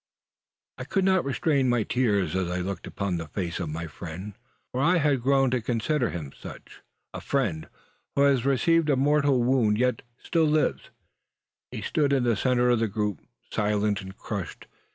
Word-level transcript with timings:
I 0.79 0.83
could 0.83 1.05
not 1.05 1.23
restrain 1.23 1.69
my 1.69 1.83
tears 1.83 2.35
as 2.35 2.49
I 2.49 2.61
looked 2.61 2.87
upon 2.87 3.17
the 3.17 3.27
face 3.27 3.59
of 3.59 3.69
my 3.69 3.85
friend, 3.85 4.33
for 4.71 4.81
I 4.81 4.97
had 4.97 5.21
grown 5.21 5.51
to 5.51 5.61
consider 5.61 6.09
him 6.09 6.31
such. 6.35 6.81
Like 7.13 7.31
one 7.31 7.67
who 8.15 8.23
has 8.23 8.43
received 8.43 8.89
a 8.89 8.95
mortal 8.95 9.43
wound, 9.43 9.77
yet 9.77 10.01
still 10.17 10.45
lives, 10.47 10.89
he 11.69 11.83
stood 11.83 12.13
in 12.13 12.23
the 12.23 12.35
centre 12.35 12.71
of 12.71 12.79
the 12.79 12.87
group, 12.87 13.19
silent 13.51 14.01
and 14.01 14.17
crushed. 14.17 14.65